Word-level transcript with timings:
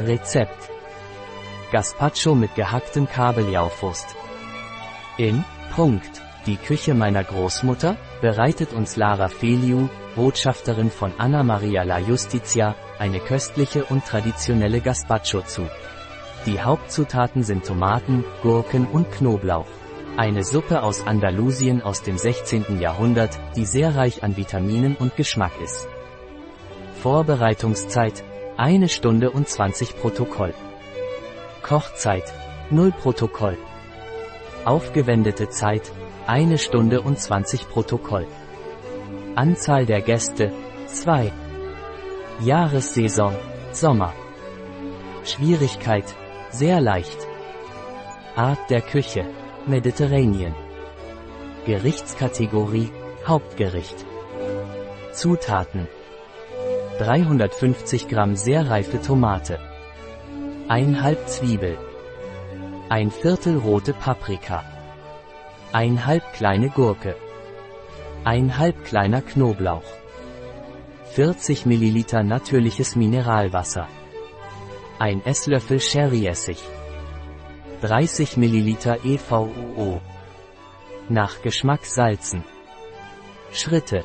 Rezept. 0.00 0.70
Gazpacho 1.72 2.36
mit 2.36 2.54
gehacktem 2.54 3.08
Kabeljauwurst. 3.08 4.14
In, 5.16 5.44
Punkt, 5.74 6.22
die 6.46 6.56
Küche 6.56 6.94
meiner 6.94 7.24
Großmutter, 7.24 7.96
bereitet 8.20 8.72
uns 8.72 8.94
Lara 8.94 9.26
Feliu, 9.26 9.88
Botschafterin 10.14 10.92
von 10.92 11.12
Anna 11.18 11.42
Maria 11.42 11.82
La 11.82 11.98
Justicia, 11.98 12.76
eine 13.00 13.18
köstliche 13.18 13.84
und 13.86 14.06
traditionelle 14.06 14.80
Gazpacho 14.80 15.42
zu. 15.42 15.68
Die 16.46 16.60
Hauptzutaten 16.60 17.42
sind 17.42 17.66
Tomaten, 17.66 18.24
Gurken 18.42 18.86
und 18.86 19.10
Knoblauch. 19.10 19.66
Eine 20.16 20.44
Suppe 20.44 20.84
aus 20.84 21.04
Andalusien 21.04 21.82
aus 21.82 22.02
dem 22.02 22.18
16. 22.18 22.80
Jahrhundert, 22.80 23.36
die 23.56 23.64
sehr 23.64 23.96
reich 23.96 24.22
an 24.22 24.36
Vitaminen 24.36 24.94
und 24.94 25.16
Geschmack 25.16 25.60
ist. 25.60 25.88
Vorbereitungszeit, 27.02 28.22
eine 28.58 28.88
Stunde 28.88 29.30
und 29.30 29.48
20 29.48 29.96
Protokoll. 30.00 30.52
Kochzeit, 31.62 32.24
0 32.70 32.90
Protokoll. 32.90 33.56
Aufgewendete 34.64 35.48
Zeit, 35.48 35.92
eine 36.26 36.58
Stunde 36.58 37.00
und 37.00 37.20
20 37.20 37.68
Protokoll. 37.68 38.26
Anzahl 39.36 39.86
der 39.86 40.00
Gäste, 40.00 40.52
2. 40.88 41.32
Jahressaison, 42.40 43.36
Sommer. 43.70 44.12
Schwierigkeit, 45.22 46.16
sehr 46.50 46.80
leicht. 46.80 47.28
Art 48.34 48.70
der 48.70 48.80
Küche, 48.80 49.24
Mediterranean. 49.66 50.54
Gerichtskategorie, 51.64 52.90
Hauptgericht. 53.24 54.04
Zutaten. 55.12 55.86
350 56.98 58.08
Gramm 58.08 58.34
sehr 58.34 58.68
reife 58.68 59.00
Tomate. 59.00 59.60
Ein 60.66 61.00
halb 61.00 61.28
Zwiebel. 61.28 61.78
Ein 62.88 63.12
Viertel 63.12 63.56
rote 63.56 63.92
Paprika. 63.92 64.64
Ein 65.70 66.06
halb 66.06 66.32
kleine 66.32 66.70
Gurke. 66.70 67.14
Ein 68.24 68.58
halb 68.58 68.84
kleiner 68.84 69.22
Knoblauch. 69.22 69.84
40 71.12 71.66
Milliliter 71.66 72.24
natürliches 72.24 72.96
Mineralwasser. 72.96 73.86
Ein 74.98 75.24
Esslöffel 75.24 75.80
Sherryessig. 75.80 76.58
30 77.82 78.36
Milliliter 78.38 79.04
EVUO. 79.04 80.00
Nach 81.08 81.42
Geschmack 81.42 81.86
salzen. 81.86 82.42
Schritte. 83.52 84.04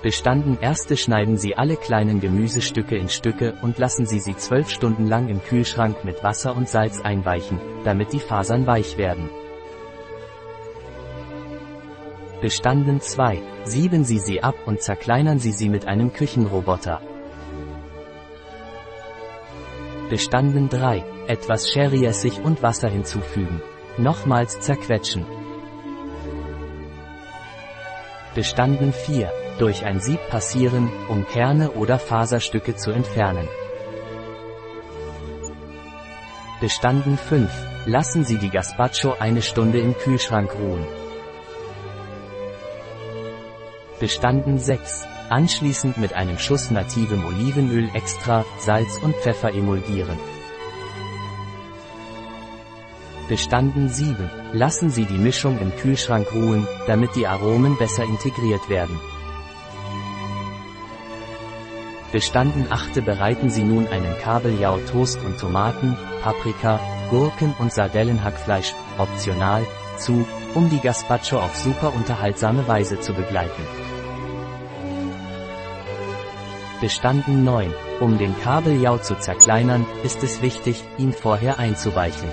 Bestanden 0.00 0.58
erste 0.60 0.96
schneiden 0.96 1.36
Sie 1.36 1.56
alle 1.56 1.76
kleinen 1.76 2.20
Gemüsestücke 2.20 2.96
in 2.96 3.08
Stücke 3.08 3.54
und 3.62 3.78
lassen 3.78 4.06
Sie 4.06 4.20
sie 4.20 4.36
12 4.36 4.70
Stunden 4.70 5.06
lang 5.06 5.28
im 5.28 5.42
Kühlschrank 5.42 6.04
mit 6.04 6.22
Wasser 6.22 6.56
und 6.56 6.68
Salz 6.68 7.00
einweichen, 7.00 7.58
damit 7.84 8.12
die 8.12 8.20
Fasern 8.20 8.66
weich 8.66 8.96
werden. 8.96 9.28
Bestanden 12.40 13.00
2. 13.00 13.42
Sieben 13.64 14.04
Sie 14.04 14.20
sie 14.20 14.40
ab 14.40 14.54
und 14.66 14.80
zerkleinern 14.80 15.40
Sie 15.40 15.50
sie 15.50 15.68
mit 15.68 15.86
einem 15.86 16.12
Küchenroboter. 16.12 17.00
Bestanden 20.08 20.68
3. 20.68 21.04
Etwas 21.26 21.72
Sherryessig 21.72 22.40
und 22.44 22.62
Wasser 22.62 22.88
hinzufügen. 22.88 23.60
Nochmals 23.98 24.60
zerquetschen. 24.60 25.26
Bestanden 28.38 28.92
4 28.92 29.32
durch 29.58 29.84
ein 29.84 29.98
Sieb 29.98 30.20
passieren, 30.28 30.92
um 31.08 31.26
Kerne 31.26 31.72
oder 31.72 31.98
Faserstücke 31.98 32.76
zu 32.76 32.92
entfernen. 32.92 33.48
Bestanden 36.60 37.18
5. 37.18 37.50
Lassen 37.86 38.24
Sie 38.24 38.38
die 38.38 38.50
Gazpacho 38.50 39.16
eine 39.18 39.42
Stunde 39.42 39.80
im 39.80 39.98
Kühlschrank 39.98 40.54
ruhen. 40.54 40.86
Bestanden 43.98 44.60
6. 44.60 45.04
Anschließend 45.30 45.98
mit 45.98 46.12
einem 46.12 46.38
Schuss 46.38 46.70
nativem 46.70 47.24
Olivenöl 47.24 47.90
extra, 47.92 48.44
Salz 48.60 48.98
und 49.02 49.16
Pfeffer 49.16 49.52
emulgieren. 49.52 50.16
Bestanden 53.28 53.90
7. 53.90 54.30
Lassen 54.54 54.88
Sie 54.88 55.04
die 55.04 55.18
Mischung 55.18 55.58
im 55.58 55.76
Kühlschrank 55.76 56.32
ruhen, 56.32 56.66
damit 56.86 57.14
die 57.14 57.26
Aromen 57.26 57.76
besser 57.76 58.04
integriert 58.04 58.70
werden. 58.70 58.98
Bestanden 62.10 62.66
achte 62.70 63.02
bereiten 63.02 63.50
Sie 63.50 63.64
nun 63.64 63.86
einen 63.86 64.16
Kabeljau 64.18 64.78
Toast 64.90 65.22
und 65.26 65.38
Tomaten, 65.38 65.94
Paprika, 66.22 66.80
Gurken 67.10 67.54
und 67.58 67.70
Sardellenhackfleisch, 67.70 68.72
optional, 68.96 69.66
zu, 69.98 70.26
um 70.54 70.70
die 70.70 70.80
Gazpacho 70.80 71.38
auf 71.38 71.54
super 71.54 71.92
unterhaltsame 71.94 72.66
Weise 72.66 72.98
zu 72.98 73.12
begleiten. 73.12 73.62
Bestanden 76.80 77.44
9. 77.44 77.74
Um 78.00 78.16
den 78.16 78.34
Kabeljau 78.40 78.96
zu 78.96 79.18
zerkleinern, 79.18 79.84
ist 80.02 80.22
es 80.22 80.40
wichtig, 80.40 80.82
ihn 80.96 81.12
vorher 81.12 81.58
einzuweichen. 81.58 82.30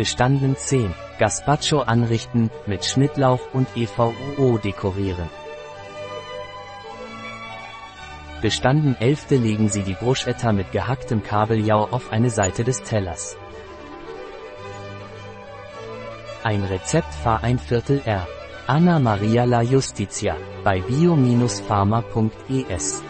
Bestanden 0.00 0.56
10. 0.56 0.94
Gazpacho 1.18 1.80
anrichten, 1.80 2.50
mit 2.64 2.86
Schnittlauch 2.86 3.40
und 3.52 3.68
EVUO 3.76 4.56
dekorieren. 4.56 5.28
Bestanden 8.40 8.96
11. 8.98 9.32
legen 9.32 9.68
Sie 9.68 9.82
die 9.82 9.92
Bruschetta 9.92 10.52
mit 10.52 10.72
gehacktem 10.72 11.22
Kabeljau 11.22 11.86
auf 11.90 12.12
eine 12.12 12.30
Seite 12.30 12.64
des 12.64 12.82
Tellers. 12.82 13.36
Ein 16.44 16.64
Rezept 16.64 17.12
Fahr 17.12 17.44
ein 17.44 17.58
Viertel 17.58 18.00
R. 18.06 18.26
Anna 18.66 18.98
Maria 18.98 19.44
La 19.44 19.60
Justitia, 19.60 20.34
bei 20.64 20.80
bio-pharma.es 20.80 23.02